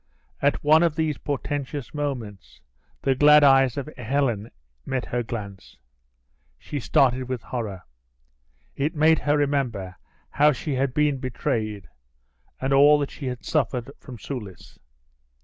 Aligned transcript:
At 0.41 0.63
one 0.63 0.81
of 0.81 0.95
these 0.95 1.19
portentous 1.19 1.93
moments, 1.93 2.59
the 3.03 3.13
glad 3.13 3.43
eyes 3.43 3.77
of 3.77 3.87
Helen 3.97 4.49
met 4.83 5.05
her 5.05 5.21
glance. 5.21 5.77
She 6.57 6.79
started 6.79 7.29
with 7.29 7.43
horror. 7.43 7.83
It 8.75 8.95
made 8.95 9.19
her 9.19 9.37
remember 9.37 9.97
how 10.31 10.53
she 10.53 10.73
had 10.73 10.95
been 10.95 11.19
betrayed, 11.19 11.87
and 12.59 12.73
all 12.73 12.97
that 12.97 13.11
she 13.11 13.27
had 13.27 13.45
suffered 13.45 13.91
from 13.99 14.17
Soulis. 14.17 14.79